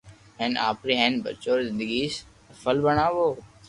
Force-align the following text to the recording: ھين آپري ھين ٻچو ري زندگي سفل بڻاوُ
ھين 0.39 0.53
آپري 0.69 0.93
ھين 1.01 1.13
ٻچو 1.23 1.51
ري 1.57 1.63
زندگي 1.69 2.01
سفل 2.55 2.77
بڻاوُ 2.85 3.27